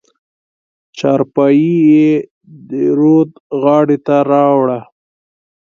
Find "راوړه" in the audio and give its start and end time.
4.31-4.79